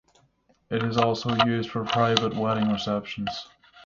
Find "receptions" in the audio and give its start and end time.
2.71-3.45